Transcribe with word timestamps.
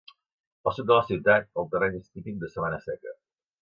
Al 0.63 0.73
sud 0.77 0.87
de 0.93 0.97
la 1.01 1.05
ciutat, 1.11 1.47
el 1.65 1.71
terreny 1.77 2.03
és 2.03 2.11
típic 2.11 2.43
de 2.43 2.55
sabana 2.57 2.85
seca. 2.91 3.19